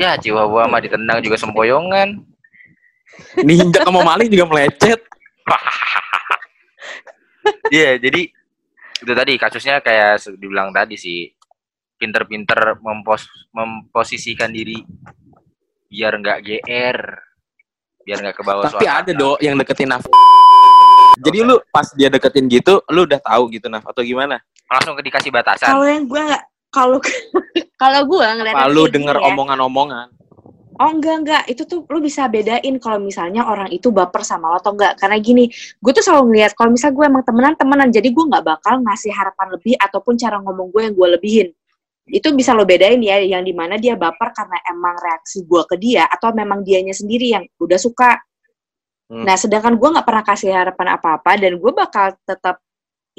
[0.01, 2.25] Ya, Chihuahua mah ditendang juga sempoyongan.
[3.37, 5.01] Diinjak sama maling juga melecet.
[7.73, 8.29] Iya, jadi
[9.01, 11.33] itu tadi kasusnya kayak dibilang tadi sih.
[11.97, 14.77] Pinter-pinter mempos memposisikan diri
[15.89, 16.99] biar nggak GR.
[18.05, 20.05] Biar nggak ke bawah Tapi ada, Dok, yang deketin Naf.
[21.21, 24.37] Jadi lu pas dia deketin gitu, lu udah tahu gitu Naf atau gimana?
[24.69, 25.73] Langsung ke dikasih batasan.
[25.73, 26.99] kalau yang gue nggak kalau
[27.83, 30.09] kalau gue ngeliat Apa lu denger ya, omongan-omongan?
[30.81, 34.57] Oh enggak enggak, itu tuh lu bisa bedain kalau misalnya orang itu baper sama lo
[34.57, 34.97] atau enggak.
[34.97, 35.45] Karena gini,
[35.77, 39.13] gue tuh selalu ngeliat kalau misal gue emang temenan temenan, jadi gue nggak bakal ngasih
[39.13, 41.49] harapan lebih ataupun cara ngomong gue yang gue lebihin.
[42.09, 45.77] Itu bisa lo bedain ya, yang di mana dia baper karena emang reaksi gue ke
[45.77, 48.17] dia atau memang dianya sendiri yang udah suka.
[49.13, 49.29] Hmm.
[49.29, 52.57] Nah, sedangkan gue nggak pernah kasih harapan apa-apa dan gue bakal tetap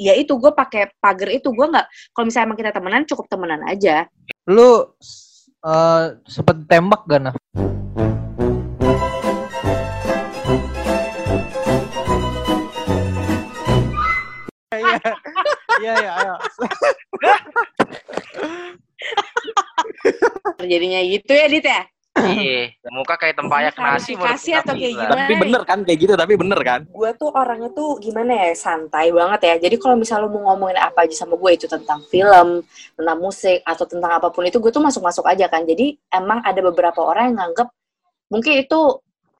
[0.00, 3.60] ya itu gue pakai pagar itu gue nggak kalau misalnya emang kita temenan cukup temenan
[3.68, 4.08] aja
[4.48, 4.88] lu
[5.62, 7.36] eh sempet tembak gak Naf?
[14.72, 14.98] Iya,
[15.82, 16.34] iya, iya, ayo.
[20.72, 24.12] jadinya gitu ya Dit ya Iya, muka kayak tempayak nasi.
[24.14, 25.12] Klarifikasi atau kayak gimana?
[25.16, 26.80] Tapi bener kan kayak gitu, tapi bener kan?
[27.02, 30.78] gue tuh orangnya tuh gimana ya santai banget ya jadi kalau misalnya lu mau ngomongin
[30.78, 32.62] apa aja sama gue itu tentang film
[32.94, 36.46] tentang musik atau tentang apa pun itu gue tuh masuk masuk aja kan jadi emang
[36.46, 37.68] ada beberapa orang yang nganggep
[38.30, 38.80] mungkin itu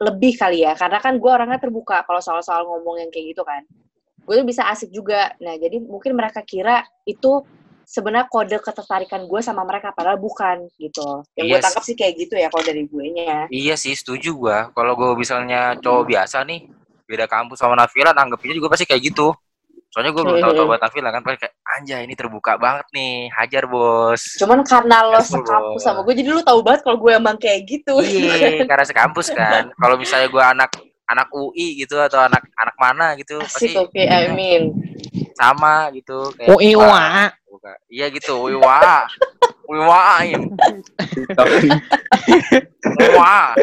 [0.02, 3.62] lebih kali ya karena kan gue orangnya terbuka kalau soal-soal ngomong yang kayak gitu kan
[4.26, 7.46] gue tuh bisa asik juga nah jadi mungkin mereka kira itu
[7.84, 11.64] sebenarnya kode ketertarikan gue sama mereka padahal bukan gitu yang gue Yes.
[11.64, 14.58] tangkap sih kayak gitu ya kalau dari gue nya Iya sih, setuju gua.
[14.70, 16.66] Kalau gua misalnya cowok biasa nih,
[17.04, 19.34] beda kampus sama Nafila, tanggepinnya juga pasti kayak gitu.
[19.88, 23.28] Soalnya gua belum tahu tahu buat Nafila kan, pasti kayak anjay ini terbuka banget nih,
[23.30, 24.22] hajar bos.
[24.36, 28.00] cuman karena lo sekampus sama gue jadi lu tahu banget kalau gue emang kayak gitu
[28.00, 29.68] Iya, karena sekampus kan.
[29.80, 30.72] Kalau misalnya gua anak
[31.04, 34.72] anak UI gitu atau anak anak mana gitu, pasti Asik oke, I mean.
[35.34, 36.32] sama gitu.
[36.34, 37.32] Kayak UI buka-
[37.62, 37.78] buka.
[37.86, 39.06] Iya gitu, UI wa.
[39.70, 40.42] UI wa, im.
[43.14, 43.54] Wa.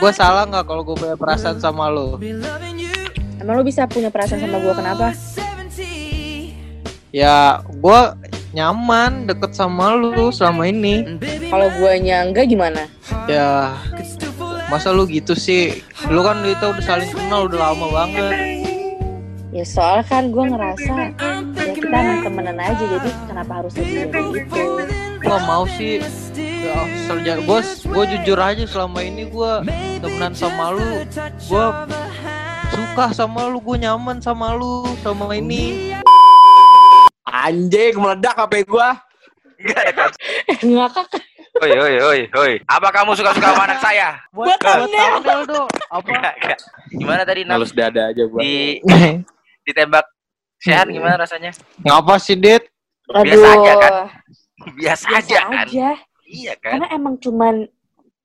[0.00, 2.16] Gue salah nggak kalau gue punya perasaan sama lu?
[3.36, 5.12] Emang lu bisa punya perasaan sama gue kenapa?
[7.12, 8.00] Ya, gue
[8.56, 11.20] nyaman deket sama lu selama ini.
[11.52, 12.88] Kalau gue enggak gimana?
[13.28, 13.76] Ya,
[14.72, 15.84] masa lu gitu sih?
[16.08, 18.57] Lu kan kita udah saling kenal udah lama banget.
[19.58, 24.22] Ya soal kan gue ngerasa ya kita emang temenan aja jadi kenapa harus lebih dari
[24.38, 24.64] itu?
[25.18, 25.98] Gua mau sih.
[26.38, 29.52] Ya, selja, gue gue jujur aja selama ini gue
[29.98, 31.02] temenan sama lu.
[31.42, 31.66] Gue
[32.70, 35.90] suka sama lu, gue nyaman sama lu selama ini.
[37.26, 38.94] Anjing, meledak HP gua.
[40.62, 41.18] Ngakak
[41.58, 42.52] Oi, oi, oi, oi.
[42.70, 44.22] Apa kamu suka-suka sama anak saya?
[44.30, 45.66] buat Buat thumbnail.
[45.90, 46.30] Apa?
[46.94, 47.42] Gimana tadi?
[47.42, 48.38] Halus dada aja gua.
[48.38, 48.78] di
[49.68, 50.06] ditembak
[50.58, 51.54] Sehan gimana rasanya?
[51.86, 52.66] Ngapa sih, Dit?
[53.06, 53.92] Biasa aja kan?
[53.94, 54.10] Aduh,
[54.74, 55.66] Biasa, biasa aja kan?
[55.70, 55.88] aja.
[56.28, 56.72] Iya kan?
[56.76, 57.54] Karena emang cuman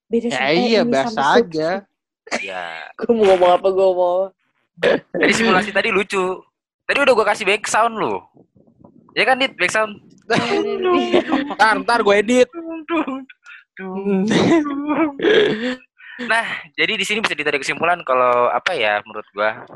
[0.09, 1.69] beda Ya eh, iya, ini biasa sama aja.
[2.39, 2.87] Ya.
[2.95, 4.31] Gue mau ngomong apa gue mau.
[5.11, 6.39] Tadi simulasi tadi lucu.
[6.87, 8.15] Tadi udah gua kasih back sound lu.
[9.11, 9.53] Ya kan, Dit?
[9.59, 9.99] Back sound.
[11.51, 12.47] Ntar, ntar gue edit.
[16.25, 16.45] Nah,
[16.79, 19.67] jadi di sini bisa ditarik kesimpulan kalau apa ya menurut gua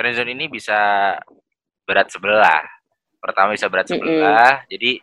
[0.00, 1.12] friendzone ini bisa
[1.84, 2.64] berat sebelah.
[3.20, 4.64] Pertama bisa berat sebelah.
[4.72, 4.96] Jadi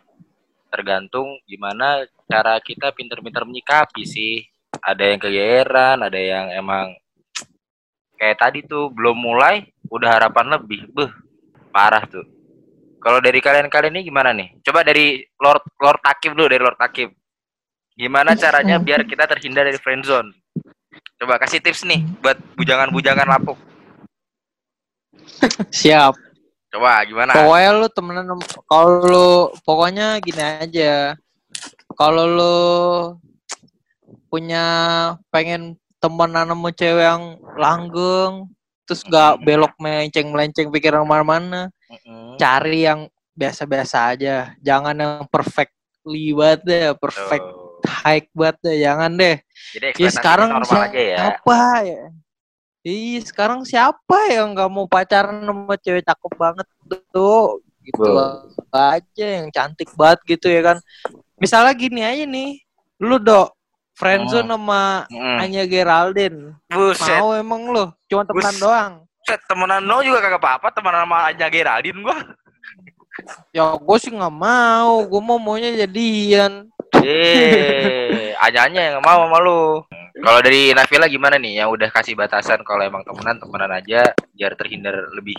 [0.66, 4.42] tergantung gimana cara kita pinter-pinter menyikapi sih.
[4.82, 6.98] Ada yang kegeeran, ada yang emang
[8.18, 10.90] kayak tadi tuh belum mulai udah harapan lebih.
[10.90, 11.14] Beh,
[11.70, 12.26] parah tuh.
[12.98, 14.58] Kalau dari kalian-kalian ini gimana nih?
[14.66, 17.14] Coba dari Lord Lord Takib dulu dari Lord Takib.
[17.94, 20.34] Gimana caranya biar kita terhindar dari friendzone?
[21.18, 23.58] Coba kasih tips nih buat bujangan-bujangan lapuk.
[25.70, 26.14] Siap.
[26.68, 27.32] Coba gimana?
[27.32, 28.26] Pokoknya lu temenan
[28.68, 29.28] kalau lu
[29.64, 31.16] pokoknya gini aja.
[31.96, 32.56] Kalau lu
[34.28, 34.64] punya
[35.32, 37.22] pengen temenan sama cewek yang
[37.58, 38.46] langgeng
[38.88, 42.40] terus gak belok melenceng melenceng pikiran ke mana-mana Mm-mm.
[42.40, 43.04] cari yang
[43.36, 47.84] biasa-biasa aja jangan yang perfectly banget deh perfect Tuh.
[47.84, 49.36] high banget deh jangan deh
[49.76, 51.18] Jadi ya sekarang normal aja ya.
[51.20, 52.02] siapa ya
[52.86, 56.66] Ih, sekarang siapa yang nggak mau pacaran sama cewek cakep banget
[57.10, 57.58] tuh?
[57.82, 58.54] Gitu Betul.
[58.70, 60.78] aja yang cantik banget gitu ya kan.
[61.36, 62.62] Misalnya gini aja nih,
[63.00, 63.54] lu dok
[63.98, 65.36] friendzone sama Mm.
[65.42, 66.38] Anya Geraldine.
[66.70, 67.18] Buset.
[67.18, 67.84] Mau emang lu?
[68.06, 68.62] Cuma temenan Bus.
[68.62, 68.92] doang.
[69.18, 72.18] Buset, temenan lo juga kagak apa-apa, temenan sama Anya Geraldine gua.
[73.50, 76.70] Ya gue sih nggak mau, gue mau maunya jadian.
[77.02, 79.82] Eh, Anyanya yang mau sama lu.
[80.18, 81.62] Kalau dari Navila gimana nih?
[81.62, 85.38] Yang udah kasih batasan kalau emang temenan temenan aja biar terhindar lebih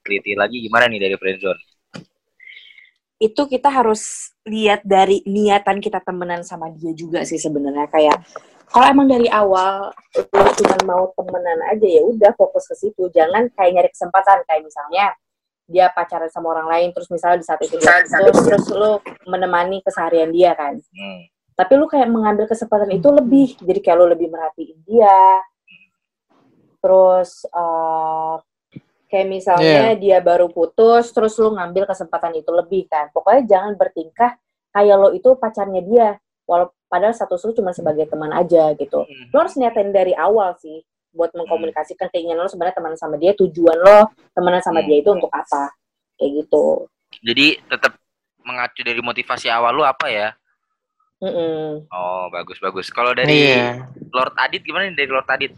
[0.00, 1.60] teliti lagi gimana nih dari friendzone?
[3.18, 7.90] itu kita harus lihat dari niatan kita temenan sama dia juga sih sebenarnya.
[7.90, 8.22] Kayak
[8.70, 13.10] kalau emang dari awal lo cuma mau temenan aja ya udah fokus ke situ.
[13.10, 14.46] Jangan kayak nyari kesempatan.
[14.46, 15.06] Kayak misalnya
[15.68, 19.82] dia pacaran sama orang lain terus misalnya di saat itu dia putus terus lo menemani
[19.82, 20.78] keseharian dia kan.
[20.78, 21.20] Hmm.
[21.58, 23.58] Tapi lu kayak mengambil kesempatan itu lebih.
[23.58, 25.42] Jadi kayak lu lebih merhatiin dia.
[26.78, 28.34] Terus eh,
[29.10, 33.10] kayak misalnya dia baru putus terus lu ngambil kesempatan itu lebih kan.
[33.10, 34.38] Pokoknya jangan bertingkah
[34.70, 36.08] kayak lo itu pacarnya dia.
[36.46, 39.02] Walau padahal status lu cuma sebagai teman aja gitu.
[39.34, 40.78] Lo harus niatin dari awal sih
[41.10, 45.34] buat mengkomunikasikan keinginan lo sebenarnya teman sama dia tujuan lo temenan sama dia itu untuk
[45.34, 45.74] apa.
[46.14, 46.86] Kayak gitu.
[47.18, 47.98] Jadi tetap
[48.46, 50.38] mengacu dari motivasi awal lu apa ya?
[51.18, 51.82] Mm-mm.
[51.90, 52.86] Oh, bagus bagus.
[52.94, 53.90] Kalau dari Iya.
[54.14, 55.52] Lord Adit gimana nih dari Lord Adit?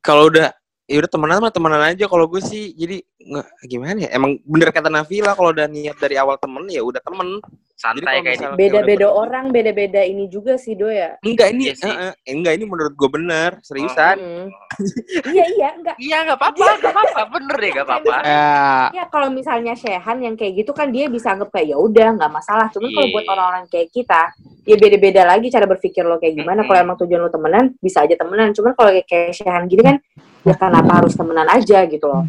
[0.00, 0.48] Kalau udah
[0.84, 4.68] ya udah temenan mah temenan aja kalau gue sih jadi nggak gimana ya emang bener
[4.68, 7.40] kata Navila kalau udah niat dari awal temen ya udah temen
[7.74, 11.88] Santai kayak beda-beda Ya orang beda-beda ini juga sih do ya enggak ini Iya sih.
[11.88, 14.46] eh, eh, enggak ini menurut gue bener seriusan Mm.
[15.34, 18.14] iya iya enggak Iya nggak apa-apa, nggak apa-apa, bener deh nggak apa-apa.
[18.20, 18.50] Ya,
[18.92, 22.28] Ya kalau misalnya Shehan yang kayak gitu kan dia bisa anggap kayak ya udah nggak
[22.28, 22.66] masalah.
[22.68, 23.14] Cuman kalau Iya.
[23.14, 24.22] buat orang-orang kayak kita,
[24.64, 26.60] ya beda-beda lagi cara berpikir lo kayak gimana.
[26.62, 28.50] Kalau emang tujuan lo temenan, bisa aja temenan.
[28.50, 29.96] Cuman kalau kayak- kayak Shehan gini kan,
[30.44, 32.24] ya kenapa harus temenan aja gitu loh.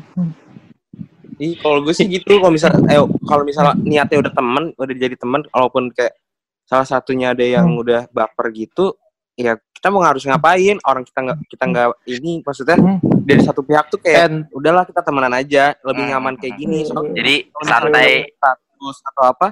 [1.36, 2.95] Ih, kalau gue sih gitu kalau misal eh
[3.28, 6.15] kalau misalnya niatnya udah temen udah jadi temen walaupun kayak
[6.63, 8.95] salah satunya ada yang udah baper gitu
[9.36, 12.97] ya kita mau harus ngapain orang kita nggak kita nggak ini maksudnya Hmm.
[13.21, 16.12] dari satu pihak tuh kayak and udahlah kita temenan aja lebih Hmm.
[16.15, 18.12] nyaman kayak gini soalnya Jadi kalau misalnya santai.
[18.32, 19.47] status atau apa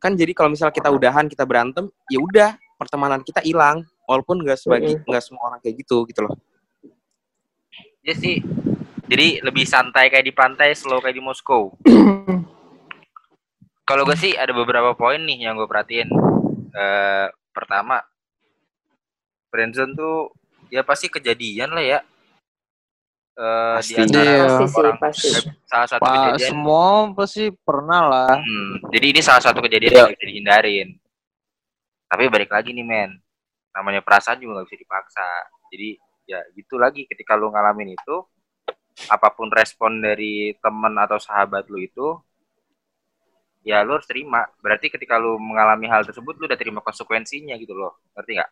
[0.00, 4.56] kan jadi kalau misalnya kita udahan kita berantem ya udah pertemanan kita hilang walaupun nggak
[4.56, 6.32] sebagai nggak semua orang kayak gitu gitu loh
[8.04, 8.36] Iya sih.
[9.04, 11.72] Jadi lebih santai kayak di pantai, slow kayak di Moskow.
[13.88, 16.08] Kalau gue sih ada beberapa poin nih yang gue perhatiin.
[16.72, 18.00] Eh, pertama,
[19.48, 20.32] friendzone tuh
[20.68, 22.00] ya pasti kejadian lah ya.
[23.34, 23.94] Eh di Pasti.
[23.98, 24.44] antara Iya.
[24.46, 25.28] Pasti sih, orang pasti.
[25.64, 26.48] salah satu Pak, kejadian.
[26.48, 28.30] semua pasti pernah lah.
[28.40, 30.00] Hmm, jadi ini salah satu kejadian Iya.
[30.00, 30.88] yang bisa dihindarin.
[32.04, 33.10] Tapi balik lagi nih men,
[33.74, 35.28] namanya perasaan juga gak bisa dipaksa.
[35.68, 38.16] Jadi ya gitu lagi ketika lu ngalamin itu,
[39.10, 42.16] apa pun respon dari temen atau sahabat lu itu,
[43.64, 44.44] ya lu harus terima.
[44.60, 47.96] Berarti ketika lu mengalami hal tersebut, lu udah terima konsekuensinya gitu loh.
[48.16, 48.50] Ngerti nggak?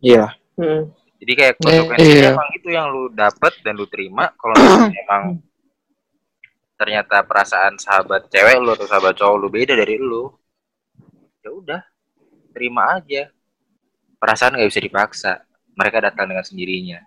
[0.00, 0.92] iya Mm.
[1.20, 2.32] Jadi kayak Eh, konsekuensinya iya.
[2.36, 4.28] emang itu yang lu dapet dan lu terima.
[4.36, 4.56] Kalau
[5.04, 5.40] emang
[6.76, 10.32] ternyata perasaan sahabat cewek lu atau sahabat cowok lu beda dari lu,
[11.44, 11.80] ya udah
[12.52, 13.28] terima aja.
[14.20, 15.32] Perasaan nggak bisa dipaksa.
[15.80, 17.00] Mereka datang dengan sendirinya.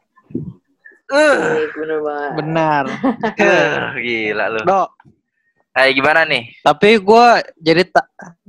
[1.05, 2.31] Bener banget.
[2.35, 2.83] Benar.
[3.37, 4.61] Eh, gila lu.
[4.63, 4.89] Dok,
[5.69, 6.53] Hai gimana nih?
[6.61, 7.25] tapi gue
[7.57, 8.05] jadi ta-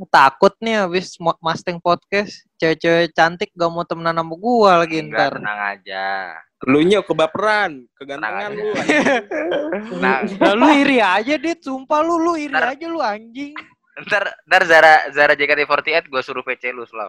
[0.08, 5.32] takut nih habis mo- masting podcast cewek-cewek cantik gak mau temenan sama gue lagi Enggak,
[5.32, 5.40] ntar.
[5.40, 6.04] tenang aja.
[6.64, 8.68] lu nya kebaperan kegantengan lu
[10.00, 13.56] Nah, Nah, lu iri aja dit, sumpah lu, lu iri Ntar- aja lu anjing.
[14.04, 17.08] ntar ntar Zara Zara JKT48 gue suruh PC lu slow.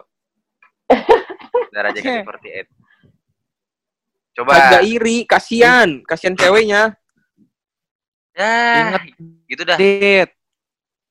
[1.72, 2.72] Zara JKT48.
[4.36, 4.52] Coba.
[4.52, 6.92] agak iri kasihan kasihan ceweknya
[8.30, 9.02] Ya, Ingat.
[9.48, 9.76] gitu dah.
[9.76, 10.28] Dit,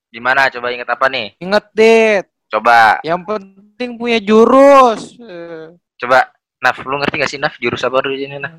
[0.08, 0.46] Gimana?
[0.48, 1.34] Coba inget apa nih?
[1.36, 5.18] inget dit, Coba, yang penting punya jurus.
[5.18, 6.30] Eh, coba.
[6.56, 8.54] Naf, lu ngerti gak sih Naf jurus apa dulu ini Naf?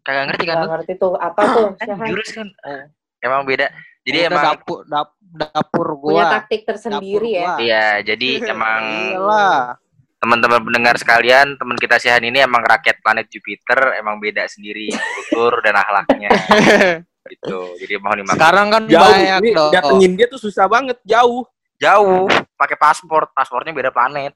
[0.00, 0.68] Kagak ngerti kan lu?
[0.70, 2.06] ngerti tuh apa tuh Kan Shehan.
[2.06, 2.48] jurus kan
[3.18, 3.66] emang beda.
[4.02, 6.32] Jadi udah emang dapur, dap- dapur Punya gua.
[6.34, 7.56] taktik tersendiri ya.
[7.58, 8.82] iya, jadi emang
[9.16, 9.80] Iyalah.
[10.18, 14.90] Teman-teman pendengar sekalian, teman kita Sihan ini emang rakyat planet Jupiter, emang beda sendiri
[15.30, 16.30] kultur dan akhlaknya.
[17.32, 17.76] gitu.
[17.78, 18.38] Jadi mohon dimaklumi.
[18.40, 19.04] Sekarang kan Jauh.
[19.04, 19.70] banyak Ini dong.
[19.72, 20.98] datengin dia tuh susah banget.
[21.06, 21.46] Jauh.
[21.78, 22.26] Jauh,
[22.58, 24.34] pakai paspor, paspornya beda planet.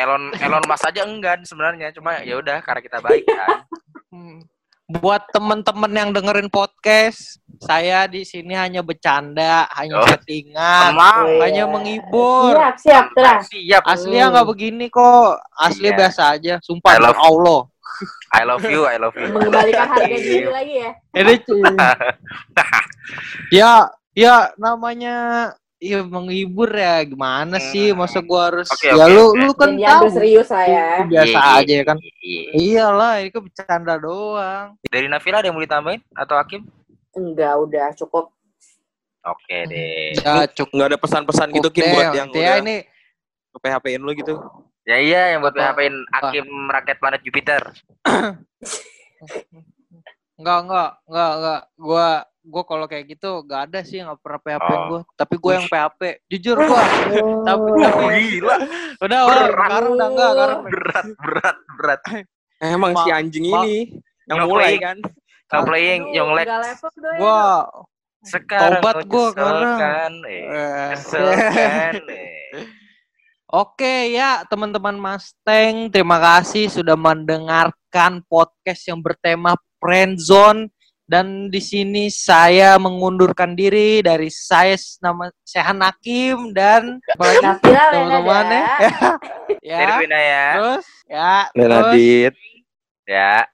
[0.00, 3.68] Elon Elon Musk aja enggan sebenarnya, cuma ya udah karena kita baik kan.
[4.08, 4.40] Hmm.
[4.88, 10.06] Buat temen-temen yang dengerin podcast, saya di sini hanya bercanda, hanya Oh.
[10.20, 10.92] Tenang.
[10.94, 11.40] Iya.
[11.42, 12.52] hanya menghibur.
[12.52, 13.40] Siap, siap, terang.
[13.42, 13.82] Siap.
[13.82, 15.40] Aslinya nggak begini kok.
[15.50, 15.96] Asli Iya.
[15.96, 16.54] biasa aja.
[16.60, 17.60] Sumpah I love- demi Allah.
[18.30, 19.30] I love you, I love you.
[19.30, 20.90] Mengembalikan harga diri lagi ya.
[21.14, 21.34] Ini
[23.52, 23.72] ya
[24.12, 25.14] ya namanya
[25.78, 28.00] ya menghibur ya gimana sih Hmm.
[28.00, 29.36] masa gua harus Oke, ya lu oke.
[29.36, 30.86] lu kan diambil tahu serius lah ya.
[31.04, 32.42] biasa Iya, iya, aja ya kan iya.
[32.56, 36.62] iyalah ini kan bercanda doang Dari Nafila ada yang mau ditambahin atau Hakim?
[37.14, 38.30] Enggak, udah cukup.
[39.24, 40.12] Oke deh.
[40.14, 42.76] ya cukup Nggak ada pesan-pesan gitu Kim buat yang Intinya udah ini
[43.54, 44.36] PHP-in lu gitu.
[44.84, 45.54] Ya iya yang buat?
[45.54, 47.62] PHP-in Hakim rakyat planet Jupiter.
[50.34, 52.08] enggak enggak enggak enggak gua
[52.44, 54.80] gua kalau kayak gitu gak ada sih nggak pernah PHP Oh.
[54.84, 56.82] gua tapi gua yang PHP jujur gua
[57.40, 57.80] tapi Oh.
[57.80, 58.56] tapi Gila,
[59.00, 59.64] udah udah Berat.
[59.64, 62.00] sekarang udah enggak sekarang berat, berat, berat.
[62.60, 63.76] Eh, Emang Ma- si anjing ma- ini
[64.26, 64.98] yang mulai kan.
[65.52, 66.46] No playing, Aduh, Young Lex.
[66.48, 67.12] ya.
[67.20, 67.68] gua
[68.24, 70.44] Sekarang Tobat kau gua kan, eh.
[70.48, 71.26] eh, Kesel
[71.58, 72.64] kan, eh.
[73.54, 80.72] Oke ya teman-teman Mustang, terima kasih sudah mendengarkan podcast yang bertema friendzone
[81.04, 84.72] dan di sini saya mengundurkan diri dari saya
[85.04, 87.84] nama Sehan Hakim dan teman-teman ya.
[87.92, 88.62] Lenada.
[89.60, 89.78] ya.
[89.84, 90.48] Ya.
[90.56, 92.34] Terus ya, terus Adit.
[93.04, 93.44] Ya.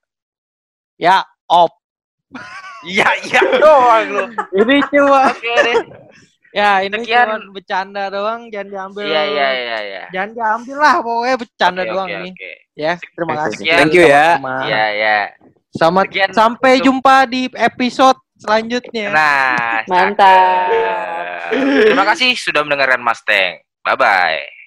[0.94, 1.16] ya
[1.50, 1.79] op.
[2.80, 4.24] Iya, iya doang lu.
[4.56, 5.76] Ini cuma Oke deh.
[6.50, 7.26] ya ini Sekian.
[7.28, 9.04] cuma bercanda doang, jangan diambil.
[9.04, 10.02] Iya, iya, iya, iya.
[10.10, 12.30] Jangan diambil lah pokoknya bercanda Oke, doang oke, ini.
[12.32, 12.52] oke.
[12.74, 13.56] Ya, terima Oke, kasih.
[13.60, 13.78] sekian.
[13.78, 14.26] Thank you ya.
[14.64, 15.18] Iya, iya.
[15.70, 19.06] Sama Sekian sampai untuk- jumpa di episode selanjutnya.
[19.12, 20.66] Nah, Mantap.
[21.90, 23.60] Terima kasih sudah mendengarkan Mustang.
[23.82, 24.59] Bye bye.